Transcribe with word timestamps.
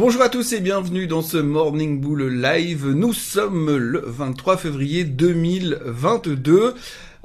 Bonjour 0.00 0.22
à 0.22 0.30
tous 0.30 0.54
et 0.54 0.60
bienvenue 0.60 1.06
dans 1.06 1.20
ce 1.20 1.36
Morning 1.36 2.00
Bull 2.00 2.26
Live. 2.40 2.86
Nous 2.86 3.12
sommes 3.12 3.76
le 3.76 4.02
23 4.06 4.56
février 4.56 5.04
2022. 5.04 6.74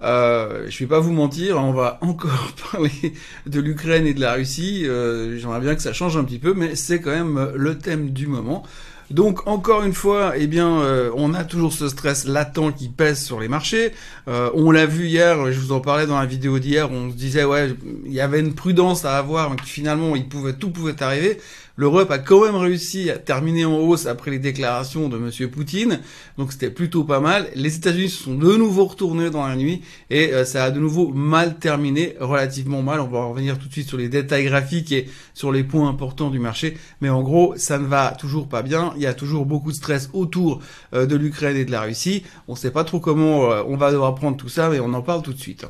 Euh, 0.03 0.65
je 0.67 0.79
vais 0.79 0.85
pas 0.85 0.99
vous 0.99 1.13
mentir, 1.13 1.57
on 1.57 1.71
va 1.71 1.99
encore 2.01 2.51
parler 2.69 3.13
de 3.45 3.61
l'Ukraine 3.61 4.05
et 4.05 4.13
de 4.13 4.19
la 4.19 4.33
Russie. 4.33 4.83
Euh, 4.87 5.39
J'aimerais 5.39 5.61
bien 5.61 5.73
que 5.75 5.81
ça 5.81 5.93
change 5.93 6.17
un 6.17 6.25
petit 6.25 6.37
peu, 6.37 6.53
mais 6.53 6.75
c'est 6.75 6.99
quand 6.99 7.11
même 7.11 7.53
le 7.55 7.77
thème 7.77 8.09
du 8.09 8.27
moment. 8.27 8.65
Donc 9.11 9.47
encore 9.47 9.83
une 9.83 9.93
fois, 9.93 10.33
eh 10.35 10.47
bien, 10.47 10.81
euh, 10.81 11.11
on 11.15 11.33
a 11.35 11.43
toujours 11.43 11.71
ce 11.71 11.87
stress 11.89 12.25
latent 12.25 12.73
qui 12.75 12.89
pèse 12.89 13.23
sur 13.23 13.39
les 13.39 13.47
marchés. 13.47 13.91
Euh, 14.27 14.49
on 14.55 14.71
l'a 14.71 14.87
vu 14.87 15.05
hier, 15.05 15.51
je 15.51 15.59
vous 15.59 15.71
en 15.71 15.79
parlais 15.79 16.07
dans 16.07 16.19
la 16.19 16.25
vidéo 16.25 16.57
d'hier, 16.57 16.91
on 16.91 17.11
se 17.11 17.15
disait 17.15 17.43
ouais, 17.43 17.69
il 18.05 18.13
y 18.13 18.19
avait 18.19 18.39
une 18.39 18.55
prudence 18.55 19.05
à 19.05 19.17
avoir, 19.17 19.55
finalement, 19.63 20.15
il 20.15 20.27
pouvait 20.27 20.53
tout 20.53 20.71
pouvait 20.71 21.01
arriver. 21.03 21.39
L'Europe 21.77 22.09
a 22.09 22.19
quand 22.19 22.45
même 22.45 22.55
réussi 22.55 23.09
à 23.09 23.17
terminer 23.17 23.65
en 23.65 23.79
hausse 23.79 24.05
après 24.05 24.31
les 24.31 24.39
déclarations 24.39 25.09
de 25.09 25.17
Monsieur 25.17 25.49
Poutine, 25.49 25.99
donc 26.37 26.53
c'était 26.53 26.69
plutôt 26.69 27.03
pas 27.03 27.19
mal. 27.19 27.49
Les 27.53 27.75
États-Unis 27.75 28.09
se 28.09 28.23
sont 28.23 28.35
de 28.35 28.55
nouveau 28.55 28.85
retournés 28.85 29.29
dans 29.29 29.45
la 29.45 29.57
nuit 29.57 29.81
et 30.09 30.33
euh, 30.33 30.45
ça 30.45 30.63
a 30.63 30.71
de 30.71 30.79
nouveau 30.79 31.09
mal 31.09 31.57
terminé, 31.57 32.15
relativement 32.21 32.81
mal. 32.81 33.01
On 33.01 33.07
va 33.07 33.25
revenir 33.25 33.59
tout 33.59 33.67
de 33.67 33.73
suite 33.73 33.89
sur 33.89 33.97
les 33.97 34.07
détails 34.07 34.45
graphiques 34.45 34.93
et 34.93 35.09
sur 35.33 35.51
les 35.51 35.65
points 35.65 35.89
importants 35.89 36.29
du 36.29 36.39
marché, 36.39 36.77
mais 37.01 37.09
en 37.09 37.21
gros, 37.23 37.55
ça 37.57 37.77
ne 37.77 37.87
va 37.87 38.11
toujours 38.11 38.47
pas 38.47 38.61
bien. 38.61 38.93
Il 38.95 39.01
y 39.01 39.07
a 39.07 39.13
toujours 39.13 39.45
beaucoup 39.45 39.71
de 39.71 39.77
stress 39.77 40.09
autour 40.13 40.61
euh, 40.93 41.05
de 41.05 41.17
l'Ukraine 41.17 41.57
et 41.57 41.65
de 41.65 41.71
la 41.71 41.81
Russie. 41.81 42.23
On 42.47 42.53
ne 42.53 42.57
sait 42.57 42.71
pas 42.71 42.85
trop 42.85 43.01
comment 43.01 43.51
euh, 43.51 43.63
on 43.67 43.75
va 43.75 43.91
devoir 43.91 44.15
prendre 44.15 44.37
tout 44.37 44.49
ça, 44.49 44.69
mais 44.69 44.79
on 44.79 44.93
en 44.93 45.01
parle 45.01 45.23
tout 45.23 45.33
de 45.33 45.41
suite. 45.41 45.65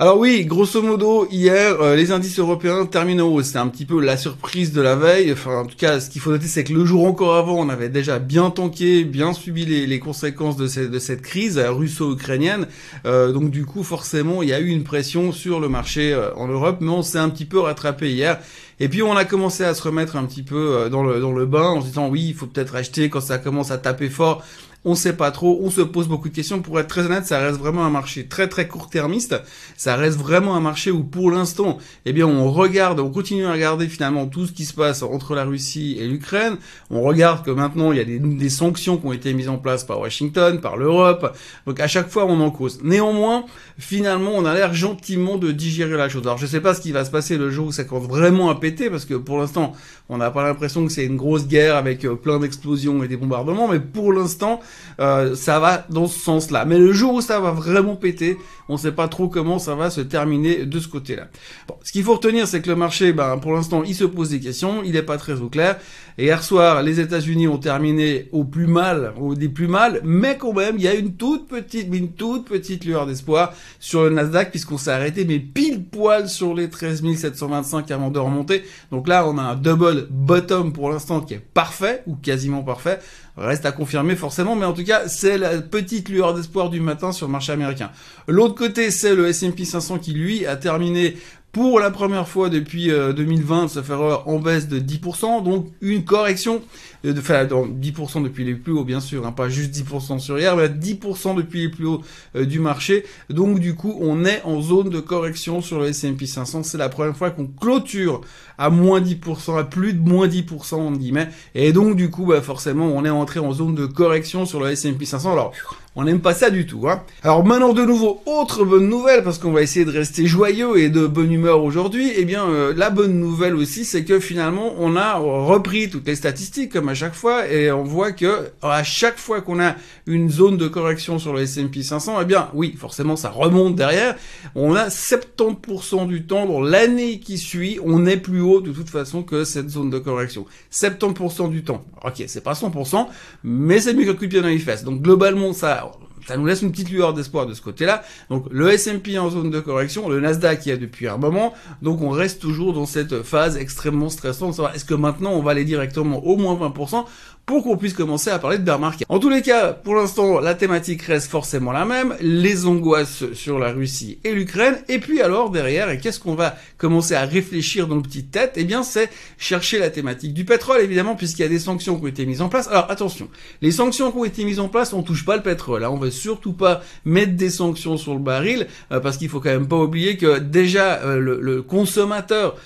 Alors 0.00 0.16
oui, 0.16 0.44
grosso 0.44 0.80
modo, 0.80 1.26
hier, 1.28 1.80
euh, 1.80 1.96
les 1.96 2.12
indices 2.12 2.38
européens 2.38 2.86
terminent 2.86 3.26
en 3.26 3.30
hausse. 3.30 3.46
C'est 3.46 3.58
un 3.58 3.66
petit 3.66 3.84
peu 3.84 4.00
la 4.00 4.16
surprise 4.16 4.72
de 4.72 4.80
la 4.80 4.94
veille. 4.94 5.32
Enfin, 5.32 5.62
en 5.62 5.66
tout 5.66 5.76
cas, 5.76 5.98
ce 5.98 6.08
qu'il 6.08 6.20
faut 6.20 6.30
noter, 6.30 6.46
c'est 6.46 6.62
que 6.62 6.72
le 6.72 6.84
jour 6.84 7.04
encore 7.04 7.34
avant, 7.34 7.56
on 7.56 7.68
avait 7.68 7.88
déjà 7.88 8.20
bien 8.20 8.50
tanké, 8.50 9.02
bien 9.02 9.32
subi 9.32 9.66
les, 9.66 9.98
conséquences 9.98 10.56
de, 10.56 10.68
cette 10.68 11.22
crise 11.22 11.58
russo-ukrainienne. 11.58 12.68
Euh, 13.06 13.32
donc 13.32 13.50
du 13.50 13.66
coup, 13.66 13.82
forcément, 13.82 14.44
il 14.44 14.50
y 14.50 14.52
a 14.52 14.60
eu 14.60 14.68
une 14.68 14.84
pression 14.84 15.32
sur 15.32 15.58
le 15.58 15.68
marché 15.68 16.12
euh, 16.12 16.32
en 16.36 16.46
Europe, 16.46 16.76
mais 16.80 16.90
on 16.90 17.02
s'est 17.02 17.18
un 17.18 17.28
petit 17.28 17.44
peu 17.44 17.58
rattrapé 17.58 18.12
hier. 18.12 18.38
Et 18.80 18.88
puis 18.88 19.02
on 19.02 19.16
a 19.16 19.24
commencé 19.24 19.64
à 19.64 19.74
se 19.74 19.82
remettre 19.82 20.16
un 20.16 20.24
petit 20.24 20.42
peu 20.42 20.88
dans 20.90 21.02
le, 21.02 21.20
dans 21.20 21.32
le 21.32 21.46
bain 21.46 21.68
en 21.68 21.80
se 21.80 21.86
disant 21.86 22.08
oui, 22.08 22.26
il 22.28 22.34
faut 22.34 22.46
peut-être 22.46 22.76
acheter 22.76 23.10
quand 23.10 23.20
ça 23.20 23.38
commence 23.38 23.70
à 23.70 23.78
taper 23.78 24.08
fort 24.08 24.44
on 24.84 24.94
sait 24.94 25.12
pas 25.12 25.30
trop, 25.30 25.58
on 25.62 25.70
se 25.70 25.80
pose 25.80 26.08
beaucoup 26.08 26.28
de 26.28 26.34
questions. 26.34 26.62
Pour 26.62 26.78
être 26.78 26.86
très 26.86 27.04
honnête, 27.04 27.26
ça 27.26 27.38
reste 27.40 27.58
vraiment 27.58 27.84
un 27.84 27.90
marché 27.90 28.26
très 28.26 28.48
très 28.48 28.68
court-termiste. 28.68 29.34
Ça 29.76 29.96
reste 29.96 30.16
vraiment 30.16 30.54
un 30.54 30.60
marché 30.60 30.90
où 30.90 31.02
pour 31.02 31.30
l'instant, 31.30 31.78
eh 32.06 32.12
bien, 32.12 32.26
on 32.26 32.50
regarde, 32.50 33.00
on 33.00 33.10
continue 33.10 33.44
à 33.44 33.52
regarder 33.52 33.88
finalement 33.88 34.26
tout 34.26 34.46
ce 34.46 34.52
qui 34.52 34.64
se 34.64 34.72
passe 34.72 35.02
entre 35.02 35.34
la 35.34 35.44
Russie 35.44 35.96
et 35.98 36.06
l'Ukraine. 36.06 36.56
On 36.90 37.02
regarde 37.02 37.44
que 37.44 37.50
maintenant 37.50 37.92
il 37.92 37.98
y 37.98 38.00
a 38.00 38.04
des, 38.04 38.48
sanctions 38.48 38.96
qui 38.96 39.06
ont 39.06 39.12
été 39.12 39.34
mises 39.34 39.48
en 39.48 39.58
place 39.58 39.84
par 39.84 40.00
Washington, 40.00 40.60
par 40.60 40.76
l'Europe. 40.76 41.36
Donc 41.66 41.80
à 41.80 41.88
chaque 41.88 42.08
fois, 42.08 42.24
on 42.26 42.40
en 42.40 42.50
cause. 42.50 42.80
Néanmoins, 42.82 43.44
finalement, 43.78 44.32
on 44.34 44.44
a 44.44 44.54
l'air 44.54 44.72
gentiment 44.74 45.36
de 45.36 45.50
digérer 45.50 45.96
la 45.96 46.08
chose. 46.08 46.22
Alors 46.22 46.38
je 46.38 46.46
sais 46.46 46.60
pas 46.60 46.72
ce 46.72 46.80
qui 46.80 46.92
va 46.92 47.04
se 47.04 47.10
passer 47.10 47.36
le 47.36 47.50
jour 47.50 47.66
où 47.66 47.72
ça 47.72 47.84
commence 47.84 48.08
vraiment 48.08 48.48
à 48.48 48.54
parce 48.90 49.04
que 49.04 49.14
pour 49.14 49.38
l'instant, 49.38 49.72
on 50.08 50.18
n'a 50.18 50.30
pas 50.30 50.42
l'impression 50.42 50.86
que 50.86 50.92
c'est 50.92 51.04
une 51.04 51.16
grosse 51.16 51.46
guerre 51.46 51.76
avec 51.76 52.04
euh, 52.04 52.14
plein 52.14 52.38
d'explosions 52.38 53.02
et 53.02 53.08
des 53.08 53.16
bombardements, 53.16 53.68
mais 53.68 53.80
pour 53.80 54.12
l'instant, 54.12 54.60
euh, 55.00 55.34
ça 55.34 55.58
va 55.58 55.86
dans 55.90 56.06
ce 56.06 56.18
sens-là. 56.18 56.64
Mais 56.64 56.78
le 56.78 56.92
jour 56.92 57.14
où 57.14 57.20
ça 57.20 57.40
va 57.40 57.50
vraiment 57.50 57.96
péter, 57.96 58.38
on 58.68 58.74
ne 58.74 58.78
sait 58.78 58.92
pas 58.92 59.08
trop 59.08 59.28
comment 59.28 59.58
ça 59.58 59.74
va 59.74 59.90
se 59.90 60.00
terminer 60.00 60.64
de 60.64 60.80
ce 60.80 60.88
côté-là. 60.88 61.28
Bon, 61.66 61.74
ce 61.82 61.92
qu'il 61.92 62.04
faut 62.04 62.14
retenir, 62.14 62.46
c'est 62.46 62.62
que 62.62 62.68
le 62.68 62.76
marché, 62.76 63.12
ben, 63.12 63.38
pour 63.38 63.52
l'instant, 63.52 63.82
il 63.84 63.94
se 63.94 64.04
pose 64.04 64.30
des 64.30 64.40
questions, 64.40 64.82
il 64.84 64.92
n'est 64.92 65.02
pas 65.02 65.18
très 65.18 65.40
au 65.40 65.48
clair. 65.48 65.78
Et 66.16 66.24
hier 66.24 66.42
soir, 66.42 66.82
les 66.82 67.00
États-Unis 67.00 67.46
ont 67.46 67.58
terminé 67.58 68.28
au 68.32 68.44
plus 68.44 68.66
mal, 68.66 69.12
au 69.20 69.34
des 69.34 69.48
plus 69.48 69.68
mal, 69.68 70.00
mais 70.04 70.36
quand 70.36 70.52
même, 70.52 70.76
il 70.76 70.82
y 70.82 70.88
a 70.88 70.94
une 70.94 71.14
toute 71.14 71.48
petite, 71.48 71.88
une 71.92 72.12
toute 72.12 72.46
petite 72.46 72.84
lueur 72.84 73.06
d'espoir 73.06 73.52
sur 73.78 74.04
le 74.04 74.10
Nasdaq, 74.10 74.50
puisqu'on 74.50 74.78
s'est 74.78 74.90
arrêté, 74.90 75.24
mais 75.24 75.38
pile 75.38 75.84
poil 75.84 76.28
sur 76.28 76.54
les 76.54 76.68
13 76.68 77.02
725 77.16 77.90
avant 77.90 78.10
de 78.10 78.18
remonter. 78.18 78.57
Donc 78.90 79.08
là, 79.08 79.26
on 79.26 79.38
a 79.38 79.42
un 79.42 79.54
double 79.54 80.06
bottom 80.10 80.72
pour 80.72 80.90
l'instant 80.90 81.20
qui 81.20 81.34
est 81.34 81.38
parfait, 81.38 82.02
ou 82.06 82.16
quasiment 82.16 82.62
parfait. 82.62 82.98
Reste 83.36 83.66
à 83.66 83.72
confirmer 83.72 84.16
forcément, 84.16 84.56
mais 84.56 84.66
en 84.66 84.72
tout 84.72 84.84
cas, 84.84 85.06
c'est 85.06 85.38
la 85.38 85.60
petite 85.60 86.08
lueur 86.08 86.34
d'espoir 86.34 86.70
du 86.70 86.80
matin 86.80 87.12
sur 87.12 87.26
le 87.26 87.32
marché 87.32 87.52
américain. 87.52 87.90
L'autre 88.26 88.54
côté, 88.54 88.90
c'est 88.90 89.14
le 89.14 89.28
S&P 89.28 89.64
500 89.64 89.98
qui, 89.98 90.12
lui, 90.12 90.44
a 90.44 90.56
terminé 90.56 91.16
pour 91.52 91.80
la 91.80 91.90
première 91.90 92.28
fois 92.28 92.50
depuis 92.50 92.88
2020, 92.88 93.64
euh, 93.64 93.68
ça 93.68 93.82
fait 93.82 93.94
en 93.94 94.38
baisse 94.38 94.68
de 94.68 94.78
10%, 94.78 95.42
donc 95.42 95.66
une 95.80 96.04
correction, 96.04 96.60
euh, 97.06 97.14
de, 97.14 97.20
enfin, 97.20 97.44
10% 97.44 98.22
depuis 98.22 98.44
les 98.44 98.54
plus 98.54 98.72
hauts, 98.72 98.84
bien 98.84 99.00
sûr, 99.00 99.26
hein, 99.26 99.32
pas 99.32 99.48
juste 99.48 99.74
10% 99.74 100.18
sur 100.18 100.38
hier, 100.38 100.56
mais 100.56 100.68
10% 100.68 101.34
depuis 101.34 101.62
les 101.62 101.68
plus 101.70 101.86
hauts 101.86 102.02
euh, 102.36 102.44
du 102.44 102.60
marché. 102.60 103.04
Donc, 103.30 103.60
du 103.60 103.74
coup, 103.74 103.96
on 104.00 104.26
est 104.26 104.42
en 104.44 104.60
zone 104.60 104.90
de 104.90 105.00
correction 105.00 105.62
sur 105.62 105.80
le 105.80 105.86
S&P 105.86 106.26
500. 106.26 106.64
C'est 106.64 106.78
la 106.78 106.90
première 106.90 107.16
fois 107.16 107.30
qu'on 107.30 107.46
clôture 107.46 108.20
à 108.58 108.68
moins 108.68 109.00
10%, 109.00 109.58
à 109.58 109.64
plus 109.64 109.94
de 109.94 110.06
moins 110.06 110.28
10%, 110.28 110.74
en 110.74 110.92
guillemets. 110.92 111.28
Et 111.54 111.72
donc, 111.72 111.96
du 111.96 112.10
coup, 112.10 112.26
bah, 112.26 112.42
forcément, 112.42 112.86
on 112.86 113.04
est 113.04 113.10
entré 113.10 113.40
en 113.40 113.52
zone 113.52 113.74
de 113.74 113.86
correction 113.86 114.44
sur 114.44 114.60
le 114.60 114.70
S&P 114.70 115.04
500. 115.04 115.32
Alors, 115.32 115.52
on 115.98 116.04
n'aime 116.04 116.20
pas 116.20 116.32
ça 116.32 116.48
du 116.50 116.64
tout. 116.64 116.88
Hein. 116.88 117.02
Alors 117.24 117.44
maintenant 117.44 117.72
de 117.72 117.82
nouveau, 117.82 118.22
autre 118.24 118.64
bonne 118.64 118.88
nouvelle, 118.88 119.24
parce 119.24 119.38
qu'on 119.38 119.50
va 119.50 119.62
essayer 119.62 119.84
de 119.84 119.90
rester 119.90 120.28
joyeux 120.28 120.78
et 120.78 120.90
de 120.90 121.08
bonne 121.08 121.32
humeur 121.32 121.64
aujourd'hui, 121.64 122.12
eh 122.14 122.24
bien 122.24 122.48
euh, 122.48 122.72
la 122.76 122.90
bonne 122.90 123.18
nouvelle 123.18 123.56
aussi, 123.56 123.84
c'est 123.84 124.04
que 124.04 124.20
finalement 124.20 124.74
on 124.78 124.94
a 124.94 125.14
repris 125.14 125.90
toutes 125.90 126.06
les 126.06 126.14
statistiques 126.14 126.70
comme 126.70 126.88
à 126.88 126.94
chaque 126.94 127.14
fois, 127.14 127.48
et 127.48 127.72
on 127.72 127.82
voit 127.82 128.12
que 128.12 128.52
à 128.62 128.84
chaque 128.84 129.18
fois 129.18 129.40
qu'on 129.40 129.58
a 129.58 129.74
une 130.06 130.30
zone 130.30 130.56
de 130.56 130.68
correction 130.68 131.18
sur 131.18 131.32
le 131.32 131.40
S&P 131.40 131.82
500, 131.82 132.18
eh 132.22 132.24
bien 132.24 132.48
oui, 132.54 132.76
forcément 132.78 133.16
ça 133.16 133.30
remonte 133.30 133.74
derrière. 133.74 134.14
On 134.54 134.76
a 134.76 134.90
70% 134.90 136.06
du 136.06 136.26
temps 136.26 136.46
dans 136.46 136.60
l'année 136.60 137.18
qui 137.18 137.38
suit, 137.38 137.80
on 137.84 138.06
est 138.06 138.18
plus 138.18 138.40
haut 138.40 138.60
de 138.60 138.70
toute 138.70 138.88
façon 138.88 139.24
que 139.24 139.42
cette 139.42 139.68
zone 139.68 139.90
de 139.90 139.98
correction. 139.98 140.46
70% 140.70 141.50
du 141.50 141.64
temps. 141.64 141.84
Ok, 142.04 142.22
c'est 142.28 142.44
pas 142.44 142.52
100%, 142.52 143.08
mais 143.42 143.80
c'est 143.80 143.94
mieux 143.94 144.04
que 144.04 144.10
le 144.10 144.14
coup 144.14 144.26
de 144.26 144.30
pied 144.30 144.40
dans 144.40 144.46
les 144.46 144.60
fesses. 144.60 144.84
Donc 144.84 145.02
globalement 145.02 145.52
ça 145.52 145.87
ça 146.26 146.36
nous 146.36 146.46
laisse 146.46 146.62
une 146.62 146.70
petite 146.72 146.90
lueur 146.90 147.14
d'espoir 147.14 147.46
de 147.46 147.54
ce 147.54 147.62
côté-là. 147.62 148.02
Donc 148.30 148.46
le 148.50 148.70
S&P 148.70 149.18
en 149.18 149.30
zone 149.30 149.50
de 149.50 149.60
correction, 149.60 150.08
le 150.08 150.20
Nasdaq 150.20 150.60
qui 150.60 150.70
a 150.70 150.76
depuis 150.76 151.08
un 151.08 151.16
moment, 151.16 151.54
donc 151.82 152.00
on 152.02 152.10
reste 152.10 152.40
toujours 152.40 152.72
dans 152.72 152.86
cette 152.86 153.22
phase 153.22 153.56
extrêmement 153.56 154.08
stressante 154.08 154.58
est-ce 154.74 154.84
que 154.84 154.94
maintenant 154.94 155.32
on 155.32 155.42
va 155.42 155.52
aller 155.52 155.64
directement 155.64 156.24
au 156.24 156.36
moins 156.36 156.54
20% 156.54 157.04
pour 157.48 157.64
qu'on 157.64 157.78
puisse 157.78 157.94
commencer 157.94 158.28
à 158.28 158.38
parler 158.38 158.58
de 158.58 158.62
bear 158.62 158.78
market. 158.78 159.06
En 159.08 159.18
tous 159.18 159.30
les 159.30 159.40
cas, 159.40 159.72
pour 159.72 159.94
l'instant, 159.94 160.38
la 160.38 160.54
thématique 160.54 161.00
reste 161.00 161.30
forcément 161.30 161.72
la 161.72 161.86
même, 161.86 162.14
les 162.20 162.66
angoisses 162.66 163.24
sur 163.32 163.58
la 163.58 163.72
Russie 163.72 164.18
et 164.22 164.34
l'Ukraine, 164.34 164.76
et 164.86 164.98
puis 164.98 165.22
alors 165.22 165.48
derrière, 165.48 165.88
et 165.88 165.98
qu'est-ce 165.98 166.20
qu'on 166.20 166.34
va 166.34 166.56
commencer 166.76 167.14
à 167.14 167.24
réfléchir 167.24 167.88
dans 167.88 167.94
nos 167.94 168.02
petites 168.02 168.30
têtes 168.30 168.52
Eh 168.56 168.64
bien, 168.64 168.82
c'est 168.82 169.08
chercher 169.38 169.78
la 169.78 169.88
thématique 169.88 170.34
du 170.34 170.44
pétrole, 170.44 170.82
évidemment, 170.82 171.16
puisqu'il 171.16 171.40
y 171.40 171.46
a 171.46 171.48
des 171.48 171.58
sanctions 171.58 171.96
qui 171.96 172.04
ont 172.04 172.08
été 172.08 172.26
mises 172.26 172.42
en 172.42 172.50
place. 172.50 172.68
Alors 172.68 172.90
attention, 172.90 173.30
les 173.62 173.72
sanctions 173.72 174.12
qui 174.12 174.18
ont 174.18 174.24
été 174.26 174.44
mises 174.44 174.60
en 174.60 174.68
place, 174.68 174.92
on 174.92 175.02
touche 175.02 175.24
pas 175.24 175.38
le 175.38 175.42
pétrole, 175.42 175.84
hein. 175.84 175.90
on 175.90 175.96
va 175.96 176.10
surtout 176.10 176.52
pas 176.52 176.82
mettre 177.06 177.32
des 177.32 177.48
sanctions 177.48 177.96
sur 177.96 178.12
le 178.12 178.20
baril, 178.20 178.66
euh, 178.92 179.00
parce 179.00 179.16
qu'il 179.16 179.30
faut 179.30 179.40
quand 179.40 179.48
même 179.48 179.68
pas 179.68 179.78
oublier 179.78 180.18
que 180.18 180.38
déjà 180.38 181.00
euh, 181.00 181.18
le, 181.18 181.40
le 181.40 181.62
consommateur 181.62 182.56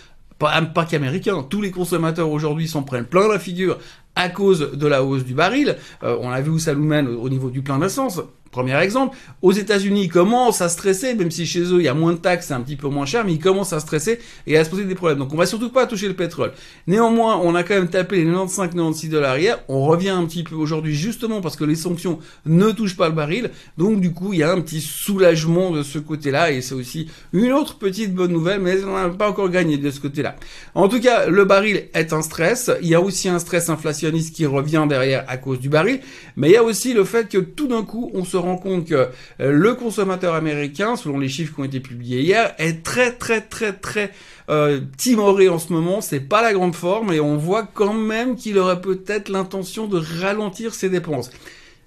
pas, 0.43 0.61
pas 0.63 0.85
qu'américain, 0.85 1.47
tous 1.49 1.63
les 1.63 1.71
consommateurs 1.71 2.29
aujourd'hui 2.29 2.67
s'en 2.67 2.83
prennent 2.83 3.05
plein 3.05 3.29
la 3.29 3.39
figure 3.39 3.79
à 4.15 4.29
cause 4.29 4.73
de 4.73 4.87
la 4.87 5.05
hausse 5.05 5.25
du 5.25 5.35
baril. 5.35 5.77
Euh, 6.03 6.17
on 6.21 6.31
a 6.31 6.41
vu 6.41 6.51
où 6.51 6.59
ça 6.59 6.75
nous 6.75 6.93
au 6.93 7.29
niveau 7.29 7.51
du 7.51 7.63
plein 7.63 7.79
d'essence. 7.79 8.21
Premier 8.53 8.79
exemple, 8.83 9.17
aux 9.41 9.53
États-Unis, 9.53 10.05
ils 10.05 10.09
commencent 10.11 10.61
à 10.61 10.69
stresser, 10.69 11.15
même 11.15 11.31
si 11.31 11.47
chez 11.47 11.63
eux 11.63 11.79
il 11.79 11.85
y 11.85 11.89
a 11.89 11.95
moins 11.95 12.13
de 12.13 12.19
taxes, 12.19 12.49
c'est 12.49 12.55
un 12.55 12.61
petit 12.61 12.77
peu 12.77 12.87
moins 12.89 13.07
cher, 13.07 13.25
mais 13.25 13.33
ils 13.33 13.39
commencent 13.39 13.73
à 13.73 13.81
stresser 13.81 14.19
et 14.47 14.59
à 14.59 14.65
se 14.65 14.69
poser 14.69 14.85
des 14.85 14.95
problèmes. 14.95 15.19
Donc 15.19 15.33
on 15.33 15.39
va 15.39 15.47
surtout 15.47 15.71
pas 15.71 15.87
toucher 15.87 16.07
le 16.07 16.13
pétrole. 16.13 16.53
Néanmoins, 16.87 17.39
on 17.43 17.55
a 17.55 17.63
quand 17.63 17.73
même 17.73 17.89
tapé 17.89 18.23
les 18.23 18.31
95-96 18.31 19.09
dollars 19.09 19.39
hier. 19.39 19.59
On 19.69 19.87
revient 19.87 20.11
un 20.11 20.27
petit 20.27 20.43
peu 20.43 20.55
aujourd'hui 20.55 20.95
justement 20.95 21.41
parce 21.41 21.57
que 21.57 21.65
les 21.65 21.77
sanctions 21.77 22.19
ne 22.45 22.71
touchent 22.73 22.99
pas 22.99 23.09
le 23.09 23.15
baril. 23.15 23.53
Donc 23.79 24.03
du 24.03 24.13
coup, 24.13 24.35
il 24.35 24.41
y 24.41 24.43
a 24.43 24.53
un 24.53 24.61
petit 24.61 24.83
soulagement 24.83 25.71
de 25.71 25.83
ce 25.83 25.99
côté-là 25.99 26.53
et 26.53 26.61
c'est 26.61 26.75
aussi 26.75 27.09
une 27.33 27.53
autre 27.53 27.79
petite 27.79 28.15
bonne 28.15 28.33
nouvelle, 28.33 28.61
mais 28.61 28.85
on 28.85 28.93
n'a 28.93 29.09
pas 29.09 29.31
encore 29.31 29.49
gagné 29.49 29.79
de 29.79 29.91
ce 29.91 29.99
côté-là. 29.99 30.37
En 30.75 30.89
tout 30.89 31.01
cas, 31.01 31.27
le 31.27 31.47
baril 31.47 31.89
est 31.95 32.13
un 32.13 32.21
stress. 32.21 32.71
Il 32.83 32.89
y 32.89 32.95
a 32.95 33.01
aussi 33.01 33.31
un 33.31 33.39
stress 33.39 33.71
inflationniste 33.71 34.37
qui 34.37 34.45
revient 34.45 34.85
derrière 34.87 35.25
à 35.27 35.39
cause 35.39 35.59
du 35.59 35.71
baril, 35.71 36.01
mais 36.37 36.51
il 36.51 36.53
y 36.53 36.59
a 36.59 36.63
aussi 36.63 36.93
le 36.93 37.05
fait 37.05 37.31
que 37.31 37.39
tout 37.39 37.67
d'un 37.67 37.83
coup, 37.83 38.11
on 38.13 38.27
se 38.27 38.42
rend 38.43 38.57
compte 38.57 38.87
que 38.87 38.95
euh, 38.95 39.09
le 39.39 39.75
consommateur 39.75 40.35
américain, 40.35 40.97
selon 40.97 41.19
les 41.19 41.29
chiffres 41.29 41.55
qui 41.55 41.61
ont 41.61 41.65
été 41.65 41.81
publiés 41.81 42.21
hier, 42.21 42.55
est 42.59 42.83
très 42.85 43.13
très 43.13 43.41
très 43.41 43.73
très 43.73 44.13
euh, 44.51 44.81
timoré 44.97 45.49
en 45.49 45.59
ce 45.59 45.73
moment. 45.73 46.01
C'est 46.01 46.21
pas 46.21 46.43
la 46.43 46.53
grande 46.53 46.75
forme 46.75 47.13
et 47.13 47.21
on 47.21 47.37
voit 47.37 47.67
quand 47.73 47.95
même 47.95 48.37
qu'il 48.37 48.59
aurait 48.59 48.81
peut-être 48.81 49.29
l'intention 49.29 49.87
de 49.87 50.03
ralentir 50.21 50.75
ses 50.75 50.89
dépenses. 50.89 51.31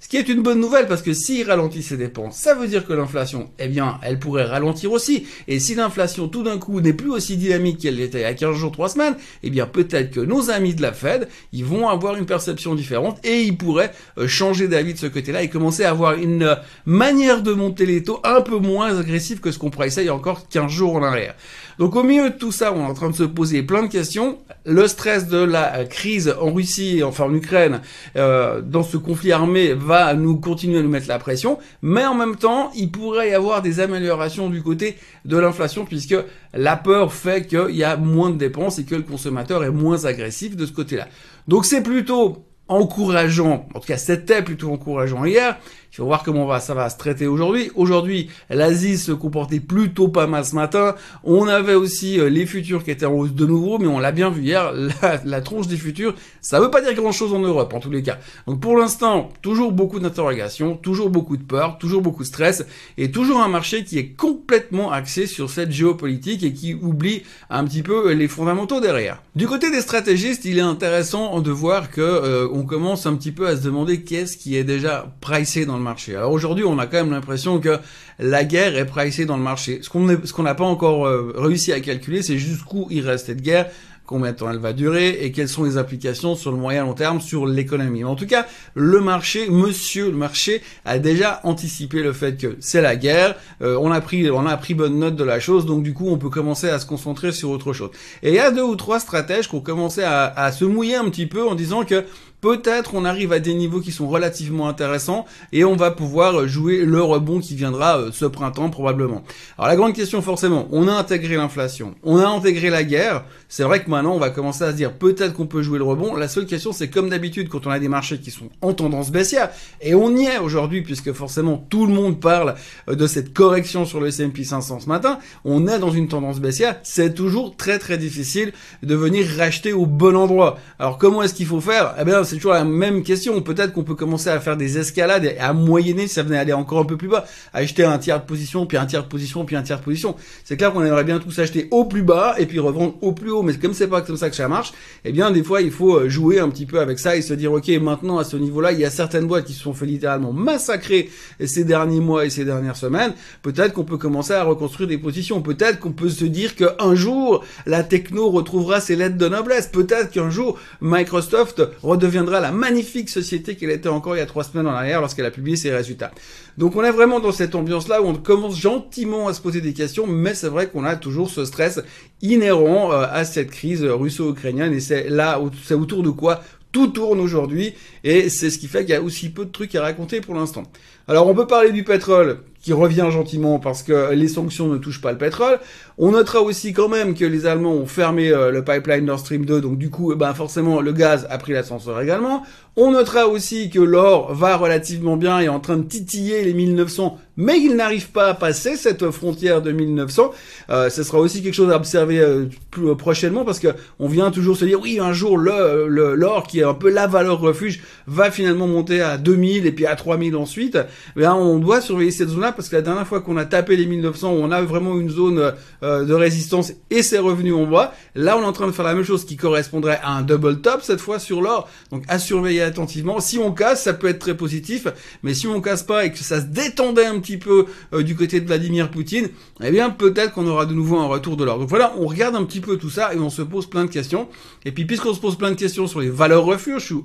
Ce 0.06 0.08
qui 0.08 0.18
est 0.18 0.30
une 0.30 0.44
bonne 0.44 0.60
nouvelle 0.60 0.86
parce 0.86 1.02
que 1.02 1.14
s'il 1.14 1.50
ralentit 1.50 1.82
ses 1.82 1.98
dépenses, 1.98 2.38
ça 2.38 2.54
veut 2.54 2.68
dire 2.68 2.86
que 2.86 2.94
l'inflation, 2.94 3.50
eh 3.58 3.68
bien, 3.68 3.98
elle 4.04 4.20
pourrait 4.20 4.44
ralentir 4.44 4.92
aussi. 4.92 5.26
Et 5.48 5.60
si 5.60 5.74
l'inflation 5.74 6.28
tout 6.28 6.44
d'un 6.44 6.60
coup 6.60 6.80
n'est 6.80 6.94
plus 6.94 7.10
aussi 7.10 7.38
dynamique 7.38 7.80
qu'elle 7.80 7.96
l'était 7.96 8.20
il 8.20 8.22
y 8.22 8.26
a 8.26 8.36
15 8.36 8.56
jours, 8.56 8.72
3 8.72 8.90
semaines, 8.90 9.16
eh 9.42 9.50
bien 9.50 9.66
peut-être 9.66 10.12
que 10.12 10.20
nos 10.20 10.52
amis 10.52 10.76
de 10.76 10.84
la 10.84 10.94
Fed, 10.94 11.28
ils 11.54 11.66
vont 11.66 11.90
avoir 11.90 12.18
une 12.18 12.28
perception 12.28 12.76
différente 12.76 13.18
et 13.26 13.42
ils 13.42 13.58
pourraient 13.58 13.94
euh, 14.20 14.28
changer 14.28 14.68
d'avis 14.68 14.94
de 14.94 15.00
ce 15.00 15.08
côté-là 15.08 15.42
et 15.42 15.50
commencer 15.50 15.86
à 15.86 15.90
avoir 15.90 16.14
une 16.14 16.44
euh, 16.44 16.56
manière 16.86 17.42
de 17.42 17.54
monter 17.54 17.88
les 17.88 18.04
taux 18.04 18.20
un 18.24 18.42
peu 18.42 18.60
moins 18.60 19.00
agressive 19.00 19.40
que 19.40 19.52
ce 19.52 19.58
qu'on 19.58 19.72
pourrait 19.72 19.88
essayer 19.88 20.06
il 20.06 20.10
y 20.10 20.12
a 20.12 20.16
encore 20.16 20.48
15 20.50 20.70
jours 20.70 20.94
en 20.94 21.02
arrière. 21.02 21.34
Donc 21.78 21.96
au 21.96 22.04
milieu 22.04 22.30
de 22.30 22.36
tout 22.36 22.52
ça, 22.52 22.74
on 22.74 22.82
est 22.82 22.90
en 22.90 22.94
train 22.94 23.10
de 23.10 23.16
se 23.16 23.24
poser 23.24 23.62
plein 23.62 23.84
de 23.84 23.88
questions. 23.88 24.38
Le 24.66 24.88
stress 24.88 25.28
de 25.28 25.38
la 25.38 25.76
euh, 25.76 25.86
crise 25.86 26.34
en 26.40 26.54
Russie, 26.54 27.02
enfin 27.04 27.26
en 27.26 27.34
Ukraine, 27.34 27.82
euh, 28.16 28.62
dans 28.62 28.84
ce 28.84 28.98
conflit 28.98 29.32
armé, 29.32 29.74
va 29.74 29.95
nous 30.16 30.38
continuer 30.38 30.80
à 30.80 30.82
nous 30.82 30.90
mettre 30.90 31.08
la 31.08 31.20
pression. 31.20 31.58
Mais 31.82 32.06
en 32.06 32.16
même 32.16 32.36
temps, 32.36 32.72
il 32.76 32.92
pourrait 32.92 33.30
y 33.32 33.34
avoir 33.34 33.62
des 33.62 33.80
améliorations 33.80 34.50
du 34.50 34.62
côté 34.62 34.98
de 35.26 35.38
l'inflation, 35.38 35.86
puisque 35.86 36.16
la 36.54 36.76
peur 36.76 37.14
fait 37.14 37.48
qu'il 37.48 37.76
y 37.76 37.84
a 37.84 37.98
moins 37.98 38.30
de 38.30 38.38
dépenses 38.38 38.80
et 38.80 38.86
que 38.86 38.96
le 38.96 39.04
consommateur 39.04 39.64
est 39.64 39.72
moins 39.72 40.06
agressif 40.06 40.56
de 40.56 40.66
ce 40.66 40.72
côté-là. 40.72 41.08
Donc 41.48 41.66
c'est 41.66 41.84
plutôt 41.84 42.46
encourageant, 42.68 43.68
en 43.76 43.80
tout 43.80 43.88
cas 43.88 43.98
c'était 43.98 44.42
plutôt 44.42 44.72
encourageant 44.72 45.24
hier, 45.24 45.60
il 45.96 46.00
faut 46.00 46.06
voir 46.08 46.24
comment 46.24 46.46
va, 46.46 46.60
ça 46.60 46.74
va 46.74 46.90
se 46.90 46.98
traiter 46.98 47.26
aujourd'hui. 47.26 47.72
Aujourd'hui, 47.76 48.30
l'Asie 48.50 48.98
se 48.98 49.14
comportait 49.14 49.62
plutôt 49.62 50.10
pas 50.10 50.28
mal 50.28 50.44
ce 50.44 50.54
matin. 50.54 50.94
On 51.24 51.48
avait 51.48 51.76
aussi 51.76 52.20
euh, 52.20 52.28
les 52.28 52.46
futurs 52.46 52.84
qui 52.84 52.92
étaient 52.92 53.06
en 53.06 53.14
hausse 53.14 53.32
de 53.32 53.46
nouveau, 53.46 53.78
mais 53.78 53.88
on 53.88 54.00
l'a 54.00 54.12
bien 54.12 54.30
vu 54.30 54.42
hier, 54.42 54.74
la, 55.24 55.40
tronche 55.40 55.68
des 55.68 55.78
futurs, 55.78 56.14
ça 56.42 56.60
veut 56.60 56.70
pas 56.70 56.82
dire 56.82 56.94
grand 56.96 57.14
chose 57.14 57.34
en 57.34 57.40
Europe, 57.40 57.74
en 57.74 57.80
tous 57.80 57.92
les 57.92 58.04
cas. 58.04 58.18
Donc 58.46 58.60
pour 58.60 58.76
l'instant, 58.76 59.30
toujours 59.42 59.72
beaucoup 59.72 60.02
d'interrogations, 60.02 60.76
toujours 60.76 61.10
beaucoup 61.10 61.38
de 61.38 61.44
peur, 61.44 61.78
toujours 61.78 62.02
beaucoup 62.02 62.24
de 62.24 62.28
stress, 62.28 62.66
et 62.98 63.10
toujours 63.10 63.40
un 63.40 63.48
marché 63.48 63.86
qui 63.86 63.98
est 63.98 64.08
complètement 64.08 64.92
axé 64.92 65.28
sur 65.28 65.50
cette 65.50 65.72
géopolitique 65.72 66.44
et 66.44 66.52
qui 66.52 66.74
oublie 66.74 67.24
un 67.50 67.64
petit 67.64 67.84
peu 67.84 68.12
les 68.12 68.28
fondamentaux 68.28 68.82
derrière. 68.82 69.22
Du 69.34 69.48
côté 69.48 69.72
des 69.72 69.80
stratégistes, 69.80 70.44
il 70.44 70.58
est 70.58 70.62
intéressant 70.62 71.40
de 71.40 71.52
voir 71.52 71.90
que 71.90 72.02
euh, 72.02 72.50
on 72.52 72.64
commence 72.64 73.06
un 73.06 73.16
petit 73.16 73.32
peu 73.32 73.48
à 73.48 73.56
se 73.56 73.62
demander 73.62 74.02
qu'est-ce 74.02 74.36
qui 74.36 74.58
est 74.58 74.66
déjà 74.66 75.16
pricé 75.22 75.66
dans 75.66 75.78
le 75.78 75.85
marché. 75.86 76.16
Alors 76.16 76.34
aujourd'hui, 76.34 76.66
on 76.66 76.78
a 76.80 76.88
quand 76.88 76.98
même 76.98 77.12
l'impression 77.12 77.60
que 77.60 77.78
la 78.20 78.44
guerre 78.44 78.76
est 78.76 78.86
pricée 78.86 79.26
dans 79.26 79.38
le 79.38 79.44
marché. 79.44 79.80
Ce 79.82 79.90
qu'on 79.90 80.44
n'a 80.44 80.56
pas 80.56 80.66
encore 80.66 81.08
euh, 81.08 81.34
réussi 81.38 81.72
à 81.72 81.80
calculer, 81.80 82.22
c'est 82.22 82.38
jusqu'où 82.38 82.88
il 82.90 83.08
reste 83.08 83.28
cette 83.28 83.42
guerre 83.42 83.68
combien 84.06 84.32
de 84.32 84.38
temps 84.38 84.52
elle 84.52 84.60
va 84.60 84.74
durer 84.74 85.10
et 85.22 85.32
quelles 85.32 85.50
sont 85.50 85.64
les 85.64 85.78
applications 85.78 86.36
sur 86.36 86.52
le 86.52 86.58
moyen 86.58 86.84
long 86.84 86.94
terme 86.94 87.20
sur 87.20 87.46
l'économie. 87.46 88.04
En 88.04 88.16
tout 88.16 88.28
cas, 88.28 88.46
le 88.76 89.02
marché, 89.02 89.50
monsieur 89.50 90.12
le 90.12 90.18
marché, 90.18 90.62
a 90.86 91.00
déjà 91.00 91.40
anticipé 91.44 92.04
le 92.04 92.14
fait 92.14 92.38
que 92.38 92.56
c'est 92.60 92.82
la 92.82 92.96
guerre. 92.96 93.36
Euh, 93.62 93.78
on 93.82 93.92
a 93.92 94.02
pris, 94.02 94.30
on 94.30 94.46
a 94.46 94.58
pris 94.58 94.74
bonne 94.74 95.00
note 95.00 95.16
de 95.16 95.24
la 95.24 95.40
chose, 95.40 95.66
donc 95.66 95.84
du 95.84 95.94
coup, 95.94 96.08
on 96.10 96.18
peut 96.18 96.30
commencer 96.30 96.70
à 96.70 96.80
se 96.80 96.86
concentrer 96.86 97.32
sur 97.32 97.50
autre 97.50 97.74
chose. 97.74 97.90
Et 98.22 98.30
il 98.30 98.36
y 98.36 98.40
a 98.40 98.52
deux 98.52 98.64
ou 98.64 98.76
trois 98.76 99.00
stratèges 99.00 99.50
qui 99.50 99.56
ont 99.56 99.62
commencé 99.62 100.04
à, 100.04 100.26
à 100.26 100.52
se 100.52 100.66
mouiller 100.66 100.96
un 100.96 101.10
petit 101.10 101.26
peu 101.26 101.48
en 101.48 101.56
disant 101.56 101.84
que 101.84 102.06
peut-être 102.46 102.94
on 102.94 103.06
arrive 103.06 103.34
à 103.34 103.40
des 103.40 103.56
niveaux 103.56 103.80
qui 103.80 103.92
sont 103.92 104.08
relativement 104.08 104.68
intéressants 104.68 105.26
et 105.52 105.66
on 105.66 105.76
va 105.76 105.90
pouvoir 105.90 106.48
jouer 106.48 106.86
le 106.86 107.02
rebond 107.02 107.40
qui 107.40 107.56
viendra 107.56 107.98
euh, 107.98 108.12
ce 108.14 108.26
printemps 108.26 108.70
probablement. 108.70 109.24
Alors 109.58 109.68
la 109.68 109.76
grande 109.76 109.94
question 109.94 110.22
forcément, 110.22 110.68
on 110.72 110.88
a 110.88 110.94
intégré 110.94 111.38
l'inflation, 111.38 111.96
on 112.04 112.18
a 112.18 112.28
intégré 112.28 112.70
la 112.70 112.84
guerre, 112.84 113.24
c'est 113.50 113.64
vrai 113.64 113.84
que 113.84 113.90
maintenant 113.90 114.14
on 114.14 114.20
va 114.20 114.30
commencer 114.30 114.64
à 114.64 114.74
se 114.74 114.76
dire 114.76 114.94
peut-être 114.94 115.34
qu'on 115.34 115.48
peut 115.48 115.64
jouer 115.64 115.80
le 115.80 115.86
rebond, 115.86 116.14
la 116.16 116.28
seule 116.28 116.46
question 116.46 116.72
c'est 116.72 116.88
comme 116.88 117.10
d'habitude 117.10 117.50
quand 117.50 117.66
on 117.66 117.72
a 117.72 117.80
des 117.80 117.88
marchés 117.88 118.20
qui 118.20 118.30
sont 118.30 118.50
en 118.62 118.74
tendance 118.76 119.10
baissière 119.10 119.50
et 119.82 119.96
on 119.96 120.16
y 120.16 120.26
est 120.26 120.38
aujourd'hui 120.38 120.84
puisque 120.84 121.14
forcément 121.14 121.66
tout 121.72 121.88
le 121.88 121.94
monde 121.94 122.20
parle 122.20 122.54
euh, 122.90 122.94
de 122.94 123.08
cette 123.08 123.34
correction 123.34 123.86
sur 123.86 124.00
le 124.00 124.10
S&P 124.10 124.44
500 124.44 124.82
ce 124.82 124.88
matin, 124.88 125.18
on 125.46 125.68
est 125.68 125.80
dans 125.80 125.90
une 125.90 126.10
tendance 126.10 126.40
baissière, 126.40 126.80
c'est 126.84 127.16
toujours 127.16 127.56
très 127.56 127.80
très 127.80 127.98
difficile 127.98 128.54
de 128.84 128.94
venir 128.94 129.26
racheter 129.36 129.74
au 129.74 129.88
bon 129.88 130.16
endroit. 130.16 130.60
Alors 130.78 131.00
comment 131.00 131.24
est-ce 131.24 131.34
qu'il 131.34 131.48
faut 131.48 131.60
faire? 131.60 131.96
Eh 132.00 132.06
bien 132.06 132.24
toujours 132.38 132.54
la 132.54 132.64
même 132.64 133.04
question. 133.04 133.42
Peut-être 133.42 133.74
qu'on 133.74 133.84
peut 133.84 133.96
commencer 133.96 134.30
à 134.30 134.40
faire 134.40 134.58
des 134.58 134.78
escalades 134.78 135.26
et 135.26 135.38
à 135.38 135.54
moyenner 135.54 136.08
si 136.08 136.16
ça 136.16 136.24
venait 136.24 136.38
aller 136.38 136.54
encore 136.54 136.80
un 136.80 136.86
peu 136.86 136.98
plus 136.98 137.08
bas. 137.08 137.26
Acheter 137.54 137.84
un 137.84 137.98
tiers 137.98 138.20
de 138.20 138.26
position, 138.26 138.66
puis 138.66 138.78
un 138.78 138.86
tiers 138.86 139.04
de 139.04 139.08
position, 139.08 139.46
puis 139.46 139.56
un 139.56 139.64
tiers 139.64 139.80
de 139.80 139.84
position. 139.84 140.16
C'est 140.44 140.58
clair 140.58 140.74
qu'on 140.74 140.84
aimerait 140.84 141.04
bien 141.04 141.20
tous 141.20 141.38
acheter 141.40 141.68
au 141.72 141.86
plus 141.86 142.04
bas 142.04 142.36
et 142.38 142.46
puis 142.46 142.60
revendre 142.60 142.96
au 143.02 143.12
plus 143.12 143.32
haut. 143.32 143.42
Mais 143.42 143.54
comme 143.56 143.74
c'est 143.74 143.88
pas 143.88 144.02
comme 144.02 144.18
ça 144.18 144.30
que 144.30 144.36
ça 144.36 144.48
marche, 144.48 144.74
eh 145.04 145.12
bien, 145.12 145.32
des 145.32 145.44
fois, 145.44 145.62
il 145.62 145.72
faut 145.72 145.96
euh, 145.96 146.10
jouer 146.10 146.40
un 146.40 146.50
petit 146.50 146.66
peu 146.66 146.80
avec 146.80 147.00
ça 147.00 147.16
et 147.16 147.22
se 147.22 147.34
dire, 147.34 147.54
OK, 147.54 147.68
maintenant, 147.82 148.18
à 148.18 148.24
ce 148.24 148.38
niveau-là, 148.38 148.72
il 148.72 148.80
y 148.80 148.86
a 148.86 148.90
certaines 148.90 149.28
boîtes 149.28 149.46
qui 149.46 149.54
se 149.54 149.62
sont 149.62 149.74
fait 149.74 149.86
littéralement 149.86 150.34
massacrer 150.34 151.10
ces 151.44 151.64
derniers 151.64 152.00
mois 152.00 152.26
et 152.26 152.30
ces 152.30 152.46
dernières 152.46 152.76
semaines. 152.76 153.14
Peut-être 153.42 153.74
qu'on 153.74 153.84
peut 153.84 153.98
commencer 153.98 154.34
à 154.34 154.44
reconstruire 154.44 154.88
des 154.90 154.98
positions. 154.98 155.42
Peut-être 155.42 155.80
qu'on 155.80 155.92
peut 155.92 156.10
se 156.10 156.26
dire 156.26 156.56
qu'un 156.56 156.96
jour, 156.96 157.44
la 157.66 157.84
techno 157.84 158.30
retrouvera 158.30 158.80
ses 158.80 158.96
lettres 158.96 159.18
de 159.18 159.28
noblesse. 159.28 159.68
Peut-être 159.68 160.12
qu'un 160.12 160.30
jour, 160.30 160.58
Microsoft 160.82 161.62
redeviendra 161.82 162.15
la 162.24 162.52
magnifique 162.52 163.10
société 163.10 163.56
qu'elle 163.56 163.72
était 163.72 163.90
encore 163.90 164.16
il 164.16 164.20
y 164.20 164.22
a 164.22 164.26
trois 164.26 164.44
semaines 164.44 164.68
en 164.68 164.74
arrière 164.74 165.02
lorsqu'elle 165.02 165.26
a 165.26 165.32
publié 165.32 165.58
ses 165.58 165.72
résultats. 165.72 166.12
Donc 166.58 166.76
on 166.76 166.84
est 166.84 166.92
vraiment 166.92 167.20
dans 167.20 167.32
cette 167.32 167.56
ambiance-là 167.56 168.02
où 168.02 168.06
on 168.06 168.16
commence 168.16 168.58
gentiment 168.60 169.28
à 169.28 169.34
se 169.34 169.42
poser 169.42 169.62
des 169.62 169.74
questions, 169.74 170.08
mais 170.08 170.34
c'est 170.34 170.48
vrai 170.48 170.68
qu'on 170.68 170.86
a 170.86 170.96
toujours 170.96 171.30
ce 171.30 171.46
stress 171.46 171.82
inhérent 172.22 172.92
euh, 172.92 173.06
à 173.12 173.26
cette 173.26 173.52
crise 173.52 173.84
russo-ukrainienne 173.84 174.74
et 174.74 174.80
c'est 174.80 175.10
là, 175.10 175.42
c'est 175.64 175.74
autour 175.74 176.04
de 176.04 176.10
quoi 176.10 176.42
tout 176.72 176.88
tourne 176.88 177.22
aujourd'hui 177.22 177.74
et 178.04 178.30
c'est 178.30 178.50
ce 178.50 178.58
qui 178.58 178.68
fait 178.68 178.82
qu'il 178.82 178.90
y 178.90 178.98
a 178.98 179.02
aussi 179.02 179.30
peu 179.30 179.46
de 179.46 179.52
trucs 179.52 179.74
à 179.76 179.82
raconter 179.82 180.20
pour 180.20 180.36
l'instant. 180.36 180.64
Alors 181.08 181.28
on 181.28 181.34
peut 181.34 181.48
parler 181.48 181.72
du 181.72 181.84
pétrole 181.84 182.40
qui 182.66 182.74
revient 182.74 183.10
gentiment 183.12 183.60
parce 183.60 183.84
que 183.84 184.12
les 184.14 184.28
sanctions 184.28 184.68
ne 184.68 184.80
touchent 184.80 185.00
pas 185.00 185.12
le 185.12 185.20
pétrole. 185.20 185.60
On 186.00 186.14
notera 186.14 186.42
aussi 186.42 186.74
quand 186.74 186.90
même 186.90 187.14
que 187.14 187.24
les 187.24 187.46
Allemands 187.46 187.76
ont 187.76 187.86
fermé 187.86 188.30
euh, 188.30 188.50
le 188.50 188.64
pipeline 188.64 189.06
Nord 189.06 189.20
Stream 189.20 189.46
2, 189.46 189.62
donc 189.62 189.78
du 189.78 189.92
coup, 189.92 190.12
eh 190.12 190.16
ben 190.16 190.34
forcément, 190.34 190.82
le 190.82 190.92
gaz 190.92 191.28
a 191.30 191.38
pris 191.38 191.54
l'ascenseur 191.54 192.02
également. 192.02 192.42
On 192.76 192.90
notera 192.90 193.28
aussi 193.28 193.70
que 193.70 193.80
l'or 193.80 194.34
va 194.34 194.58
relativement 194.58 195.16
bien 195.16 195.42
et 195.42 195.44
est 195.44 195.48
en 195.48 195.60
train 195.60 195.78
de 195.78 195.84
titiller 195.84 196.44
les 196.44 196.56
1900, 196.56 197.20
mais 197.38 197.60
il 197.60 197.76
n'arrive 197.76 198.10
pas 198.12 198.30
à 198.30 198.34
passer 198.34 198.76
cette 198.76 199.10
frontière 199.12 199.62
de 199.62 199.72
1900. 199.72 200.32
Euh, 200.70 200.90
ce 200.90 201.04
sera 201.04 201.20
aussi 201.20 201.44
quelque 201.44 201.54
chose 201.54 201.72
à 201.72 201.76
observer 201.76 202.20
euh, 202.20 202.46
plus 202.72 202.90
euh, 202.90 202.96
prochainement 202.96 203.46
parce 203.46 203.60
que 203.60 203.70
on 204.00 204.08
vient 204.08 204.32
toujours 204.32 204.58
se 204.58 204.66
dire 204.66 204.80
oui, 204.82 205.00
un 205.00 205.14
jour 205.14 205.38
le 205.38 205.86
l'or 206.16 206.48
qui 206.48 206.60
est 206.60 206.64
un 206.64 206.74
peu 206.74 206.90
la 206.90 207.08
valeur 207.08 207.40
refuge 207.40 207.82
va 208.08 208.32
finalement 208.32 208.68
monter 208.68 209.02
à 209.02 209.18
2000 209.18 209.66
et 209.66 209.72
puis 209.72 209.86
à 209.86 209.96
3000 209.96 210.36
ensuite. 210.36 210.78
Eh 211.18 211.28
on 211.28 211.60
doit 211.60 211.82
surveiller 211.82 212.12
cette 212.12 212.30
zone-là 212.30 212.52
parce 212.52 212.70
que 212.70 212.76
la 212.76 212.82
dernière 212.82 213.08
fois 213.08 213.22
qu'on 213.22 213.38
a 213.38 213.46
tapé 213.46 213.76
les 213.76 213.86
1900, 213.86 214.32
on 214.32 214.52
a 214.52 214.62
vraiment 214.62 214.98
une 214.98 215.10
zone 215.10 215.54
de 215.82 216.14
résistance 216.14 216.74
et 216.90 217.04
c'est 217.04 217.20
revenu 217.20 217.54
en 217.54 217.66
bas. 217.66 217.94
Là, 218.16 218.38
on 218.38 218.42
est 218.42 218.46
en 218.46 218.54
train 218.54 218.68
de 218.68 218.72
faire 218.72 218.86
la 218.86 218.94
même 218.94 219.04
chose 219.04 219.26
qui 219.26 219.36
correspondrait 219.36 220.00
à 220.04 220.12
un 220.12 220.22
double 220.22 220.62
top 220.62 220.82
cette 220.82 221.02
fois 221.02 221.20
sur 221.20 221.42
l'or. 221.42 221.70
Donc 221.92 222.04
à 222.08 222.20
surveiller 222.20 222.62
attentivement. 222.62 223.20
Si 223.20 223.38
on 223.38 223.52
casse, 223.52 223.84
ça 223.84 223.94
peut 223.94 224.08
être 224.08 224.20
très 224.20 224.38
positif, 224.38 224.88
mais 225.24 225.34
si 225.34 225.48
on 225.48 225.62
casse 225.62 225.84
pas 225.84 226.06
et 226.06 226.12
que 226.12 226.20
ça 226.20 226.42
se 226.42 226.46
détendait 226.46 227.06
un 227.06 227.20
petit 227.20 227.25
peu 227.38 227.66
euh, 227.94 228.04
du 228.04 228.16
côté 228.16 228.40
de 228.40 228.48
Vladimir 228.48 228.90
Poutine, 228.90 229.30
eh 229.64 229.72
bien 229.72 229.90
peut-être 229.90 230.34
qu'on 230.34 230.48
aura 230.48 230.66
de 230.66 230.74
nouveau 230.74 230.98
un 230.98 231.08
retour 231.08 231.38
de 231.38 231.44
l'or. 231.44 231.60
Donc 231.60 231.70
voilà, 231.70 231.94
on 231.98 232.08
regarde 232.08 232.36
un 232.36 232.44
petit 232.44 232.62
peu 232.62 232.78
tout 232.78 232.90
ça 232.90 233.14
et 233.14 233.20
on 233.20 233.30
se 233.30 233.42
pose 233.42 233.68
plein 233.68 233.86
de 233.86 233.90
questions. 233.90 234.28
Et 234.66 234.72
puis 234.72 234.86
puisqu'on 234.86 235.14
se 235.14 235.20
pose 235.20 235.38
plein 235.38 235.52
de 235.52 235.56
questions 235.56 235.88
sur 235.88 236.00
les 236.00 236.10
valeurs 236.10 236.46
refuges, 236.46 236.92
où 236.92 237.04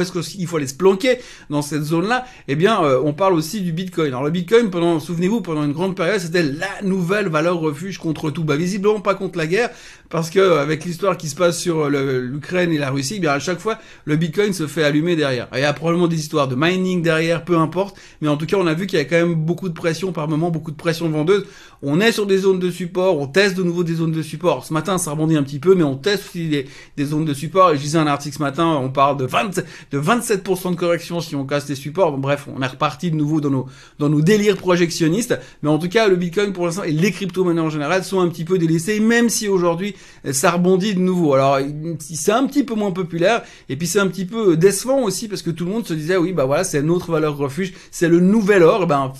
est-ce 0.00 0.12
qu'il 0.12 0.46
faut 0.46 0.56
aller 0.56 0.66
se 0.66 0.74
planquer 0.74 1.18
dans 1.48 1.62
cette 1.62 1.82
zone-là, 1.82 2.24
eh 2.48 2.56
bien 2.56 2.82
euh, 2.82 3.00
on 3.02 3.12
parle 3.12 3.34
aussi 3.34 3.60
du 3.60 3.72
Bitcoin. 3.72 4.08
Alors 4.08 4.24
le 4.24 4.30
Bitcoin, 4.30 4.70
pendant, 4.70 5.00
souvenez-vous, 5.00 5.40
pendant 5.40 5.64
une 5.64 5.72
grande 5.72 5.96
période, 5.96 6.20
c'était 6.20 6.42
la 6.42 6.82
nouvelle 6.82 7.28
valeur 7.28 7.58
refuge 7.60 7.98
contre 7.98 8.30
tout. 8.30 8.44
Bah 8.44 8.56
visiblement 8.56 9.00
pas 9.00 9.14
contre 9.14 9.38
la 9.38 9.46
guerre, 9.46 9.70
parce 10.08 10.30
que 10.30 10.58
avec 10.58 10.84
l'histoire 10.84 11.16
qui 11.16 11.28
se 11.28 11.36
passe 11.36 11.58
sur 11.58 11.88
l'Ukraine 11.88 12.72
et 12.72 12.78
la 12.78 12.90
Russie, 12.90 13.14
eh 13.16 13.20
bien 13.20 13.32
à 13.32 13.38
chaque 13.38 13.60
fois 13.60 13.78
le 14.04 14.16
Bitcoin 14.16 14.52
se 14.52 14.66
fait 14.66 14.82
allumer 14.82 15.16
derrière. 15.16 15.48
Il 15.54 15.60
y 15.60 15.64
a 15.64 15.72
probablement 15.72 16.08
des 16.08 16.18
histoires 16.18 16.48
de 16.48 16.54
mining 16.56 17.02
derrière, 17.02 17.44
peu 17.44 17.56
importe. 17.56 17.96
Mais 18.20 18.28
en 18.28 18.36
tout 18.36 18.46
cas, 18.46 18.56
on 18.56 18.66
a 18.66 18.74
vu 18.74 18.86
qu'il 18.86 18.98
y 18.98 19.02
a 19.02 19.04
quand 19.04 19.16
même 19.16 19.34
beaucoup 19.34 19.59
de 19.68 19.74
pression 19.74 20.12
par 20.12 20.28
moment, 20.28 20.50
beaucoup 20.50 20.70
de 20.70 20.76
pression 20.76 21.08
vendeuse. 21.08 21.44
On 21.82 22.00
est 22.00 22.12
sur 22.12 22.26
des 22.26 22.38
zones 22.38 22.58
de 22.58 22.70
support, 22.70 23.18
on 23.18 23.26
teste 23.26 23.56
de 23.56 23.62
nouveau 23.62 23.84
des 23.84 23.94
zones 23.94 24.12
de 24.12 24.22
support. 24.22 24.66
Ce 24.66 24.72
matin, 24.72 24.98
ça 24.98 25.12
rebondit 25.12 25.36
un 25.36 25.42
petit 25.42 25.58
peu, 25.58 25.74
mais 25.74 25.82
on 25.82 25.96
teste 25.96 26.24
aussi 26.28 26.48
des, 26.96 27.04
zones 27.04 27.24
de 27.24 27.34
support. 27.34 27.70
Et 27.70 27.76
je 27.76 27.80
disais 27.82 27.98
un 27.98 28.06
article 28.06 28.36
ce 28.36 28.42
matin, 28.42 28.66
on 28.66 28.90
parle 28.90 29.16
de, 29.16 29.24
20, 29.24 29.62
de 29.90 30.00
27% 30.00 30.70
de 30.72 30.76
correction 30.76 31.20
si 31.20 31.34
on 31.34 31.46
casse 31.46 31.68
les 31.68 31.74
supports. 31.74 32.16
bref, 32.18 32.48
on 32.54 32.60
est 32.60 32.66
reparti 32.66 33.10
de 33.10 33.16
nouveau 33.16 33.40
dans 33.40 33.50
nos, 33.50 33.66
dans 33.98 34.08
nos 34.08 34.20
délires 34.20 34.56
projectionnistes. 34.56 35.38
Mais 35.62 35.70
en 35.70 35.78
tout 35.78 35.88
cas, 35.88 36.08
le 36.08 36.16
Bitcoin 36.16 36.52
pour 36.52 36.66
l'instant 36.66 36.82
et 36.82 36.92
les 36.92 37.12
crypto-monnaies 37.12 37.60
en 37.60 37.70
général 37.70 38.04
sont 38.04 38.20
un 38.20 38.28
petit 38.28 38.44
peu 38.44 38.58
délaissés, 38.58 39.00
même 39.00 39.28
si 39.28 39.48
aujourd'hui, 39.48 39.94
ça 40.32 40.50
rebondit 40.50 40.94
de 40.94 41.00
nouveau. 41.00 41.34
Alors, 41.34 41.58
c'est 41.98 42.32
un 42.32 42.46
petit 42.46 42.64
peu 42.64 42.74
moins 42.74 42.90
populaire, 42.90 43.42
et 43.68 43.76
puis 43.76 43.86
c'est 43.86 44.00
un 44.00 44.08
petit 44.08 44.24
peu 44.24 44.56
décevant 44.56 45.02
aussi 45.02 45.28
parce 45.28 45.42
que 45.42 45.50
tout 45.50 45.64
le 45.64 45.70
monde 45.70 45.86
se 45.86 45.94
disait 45.94 46.16
oui 46.16 46.32
bah 46.32 46.44
voilà 46.44 46.64
c'est 46.64 46.82
notre 46.82 47.12
valeur 47.12 47.36
refuge, 47.36 47.72
c'est 47.90 48.08
le 48.08 48.20
nouvel 48.20 48.62
or. 48.62 48.86
Ben 48.86 49.12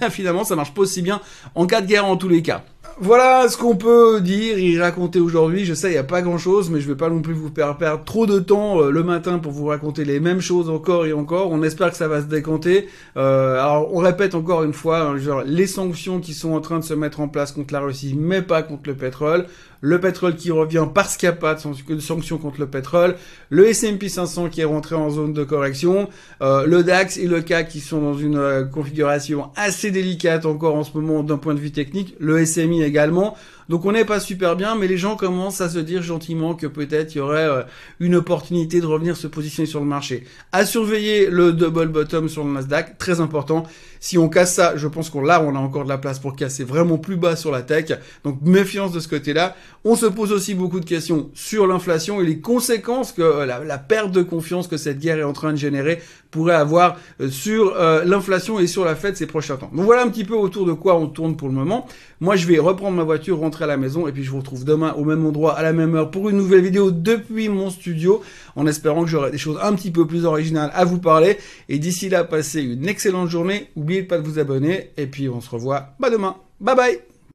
finalement 0.10 0.44
ça 0.44 0.56
marche 0.56 0.72
pas 0.72 0.82
aussi 0.82 1.02
bien 1.02 1.20
en 1.54 1.66
cas 1.66 1.80
de 1.80 1.86
guerre 1.86 2.06
en 2.06 2.16
tous 2.16 2.28
les 2.28 2.42
cas. 2.42 2.64
Voilà 3.02 3.48
ce 3.48 3.56
qu'on 3.56 3.76
peut 3.76 4.20
dire 4.20 4.58
et 4.58 4.78
raconter 4.78 5.20
aujourd'hui. 5.20 5.64
Je 5.64 5.72
sais, 5.72 5.88
il 5.88 5.92
n'y 5.92 5.96
a 5.96 6.04
pas 6.04 6.20
grand 6.20 6.36
chose, 6.36 6.68
mais 6.68 6.82
je 6.82 6.86
vais 6.86 6.96
pas 6.96 7.08
non 7.08 7.22
plus 7.22 7.32
vous 7.32 7.48
faire 7.48 7.78
perdre 7.78 8.04
trop 8.04 8.26
de 8.26 8.38
temps 8.38 8.82
euh, 8.82 8.90
le 8.90 9.02
matin 9.02 9.38
pour 9.38 9.52
vous 9.52 9.64
raconter 9.64 10.04
les 10.04 10.20
mêmes 10.20 10.42
choses 10.42 10.68
encore 10.68 11.06
et 11.06 11.14
encore. 11.14 11.50
On 11.50 11.62
espère 11.62 11.92
que 11.92 11.96
ça 11.96 12.08
va 12.08 12.20
se 12.20 12.26
décanter. 12.26 12.88
Euh, 13.16 13.54
alors, 13.54 13.88
on 13.94 14.00
répète 14.00 14.34
encore 14.34 14.64
une 14.64 14.74
fois, 14.74 15.00
hein, 15.00 15.16
genre, 15.16 15.42
les 15.46 15.66
sanctions 15.66 16.20
qui 16.20 16.34
sont 16.34 16.52
en 16.52 16.60
train 16.60 16.78
de 16.78 16.84
se 16.84 16.92
mettre 16.92 17.20
en 17.20 17.28
place 17.28 17.52
contre 17.52 17.72
la 17.72 17.80
Russie, 17.80 18.14
mais 18.18 18.42
pas 18.42 18.62
contre 18.62 18.82
le 18.90 18.94
pétrole. 18.94 19.46
Le 19.82 19.98
pétrole 19.98 20.36
qui 20.36 20.50
revient 20.50 20.86
parce 20.92 21.16
qu'il 21.16 21.28
n'y 21.28 21.34
a 21.34 21.38
pas 21.38 21.54
de 21.54 22.00
sanctions 22.00 22.36
contre 22.36 22.60
le 22.60 22.66
pétrole. 22.66 23.16
Le 23.48 23.66
S&P 23.68 24.08
500 24.08 24.50
qui 24.50 24.60
est 24.60 24.66
rentré 24.66 24.94
en 24.94 25.08
zone 25.08 25.32
de 25.32 25.42
correction. 25.42 26.08
Euh, 26.42 26.66
le 26.66 26.82
DAX 26.82 27.16
et 27.16 27.26
le 27.26 27.40
CAC 27.40 27.68
qui 27.68 27.80
sont 27.80 28.00
dans 28.00 28.14
une 28.14 28.36
euh, 28.36 28.64
configuration 28.64 29.48
assez 29.56 29.90
délicate 29.90 30.44
encore 30.44 30.74
en 30.74 30.84
ce 30.84 30.90
moment 30.94 31.22
d'un 31.22 31.38
point 31.38 31.54
de 31.54 31.60
vue 31.60 31.70
technique. 31.70 32.14
Le 32.20 32.44
SMI 32.44 32.82
également. 32.90 33.36
Donc 33.70 33.84
on 33.84 33.92
n'est 33.92 34.04
pas 34.04 34.18
super 34.18 34.56
bien, 34.56 34.74
mais 34.74 34.88
les 34.88 34.96
gens 34.96 35.14
commencent 35.14 35.60
à 35.60 35.68
se 35.68 35.78
dire 35.78 36.02
gentiment 36.02 36.56
que 36.56 36.66
peut-être 36.66 37.14
il 37.14 37.18
y 37.18 37.20
aurait 37.20 37.48
euh, 37.48 37.62
une 38.00 38.16
opportunité 38.16 38.80
de 38.80 38.86
revenir 38.86 39.16
se 39.16 39.28
positionner 39.28 39.68
sur 39.68 39.78
le 39.78 39.86
marché. 39.86 40.24
À 40.50 40.66
surveiller 40.66 41.28
le 41.30 41.52
double 41.52 41.86
bottom 41.86 42.28
sur 42.28 42.42
le 42.42 42.50
Nasdaq, 42.50 42.98
très 42.98 43.20
important. 43.20 43.62
Si 44.00 44.18
on 44.18 44.28
casse 44.28 44.54
ça, 44.54 44.76
je 44.76 44.88
pense 44.88 45.08
qu'on 45.08 45.20
là 45.20 45.40
on 45.40 45.54
a 45.54 45.58
encore 45.60 45.84
de 45.84 45.88
la 45.88 45.98
place 45.98 46.18
pour 46.18 46.34
casser 46.34 46.64
vraiment 46.64 46.98
plus 46.98 47.14
bas 47.14 47.36
sur 47.36 47.52
la 47.52 47.62
tech. 47.62 47.92
Donc 48.24 48.40
méfiance 48.42 48.90
de 48.90 48.98
ce 48.98 49.06
côté-là. 49.06 49.54
On 49.84 49.94
se 49.94 50.06
pose 50.06 50.32
aussi 50.32 50.54
beaucoup 50.54 50.80
de 50.80 50.84
questions 50.84 51.30
sur 51.34 51.68
l'inflation 51.68 52.20
et 52.20 52.26
les 52.26 52.40
conséquences 52.40 53.12
que 53.12 53.22
euh, 53.22 53.46
la, 53.46 53.78
perte 53.78 54.10
de 54.10 54.22
confiance 54.22 54.66
que 54.66 54.78
cette 54.78 54.98
guerre 54.98 55.18
est 55.18 55.22
en 55.22 55.32
train 55.32 55.52
de 55.52 55.58
générer 55.58 56.02
pourrait 56.32 56.54
avoir 56.56 56.96
euh, 57.20 57.30
sur 57.30 57.74
l'inflation 58.04 58.58
et 58.58 58.66
sur 58.66 58.84
la 58.84 58.96
Fed 58.96 59.16
ces 59.16 59.26
prochains 59.26 59.56
temps. 59.56 59.70
Donc 59.72 59.84
voilà 59.84 60.02
un 60.02 60.08
petit 60.08 60.24
peu 60.24 60.34
autour 60.34 60.66
de 60.66 60.72
quoi 60.72 60.96
on 60.96 61.06
tourne 61.06 61.36
pour 61.36 61.46
le 61.46 61.54
moment. 61.54 61.86
Moi 62.20 62.34
je 62.34 62.48
vais 62.48 62.58
reprendre 62.58 62.96
ma 62.96 63.04
voiture, 63.04 63.38
à 63.62 63.66
la 63.66 63.76
maison 63.76 64.06
et 64.06 64.12
puis 64.12 64.24
je 64.24 64.30
vous 64.30 64.38
retrouve 64.38 64.64
demain 64.64 64.92
au 64.94 65.04
même 65.04 65.24
endroit 65.26 65.56
à 65.56 65.62
la 65.62 65.72
même 65.72 65.94
heure 65.94 66.10
pour 66.10 66.28
une 66.28 66.36
nouvelle 66.36 66.62
vidéo 66.62 66.90
depuis 66.90 67.48
mon 67.48 67.70
studio 67.70 68.22
en 68.56 68.66
espérant 68.66 69.04
que 69.04 69.10
j'aurai 69.10 69.30
des 69.30 69.38
choses 69.38 69.58
un 69.62 69.74
petit 69.74 69.90
peu 69.90 70.06
plus 70.06 70.24
originales 70.24 70.70
à 70.74 70.84
vous 70.84 70.98
parler. 70.98 71.38
Et 71.68 71.78
d'ici 71.78 72.08
là 72.08 72.24
passez 72.24 72.62
une 72.62 72.88
excellente 72.88 73.28
journée, 73.28 73.68
n'oubliez 73.76 74.02
pas 74.02 74.18
de 74.18 74.26
vous 74.26 74.38
abonner. 74.38 74.90
Et 74.96 75.06
puis 75.06 75.28
on 75.28 75.40
se 75.40 75.50
revoit. 75.50 75.94
Bah 75.98 76.10
demain. 76.10 76.36
Bye 76.60 76.76
bye 76.76 77.09